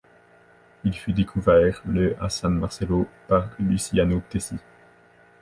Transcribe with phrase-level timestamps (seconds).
[0.83, 4.57] Il fut découvert le à San Marcello par Luciano Tesi.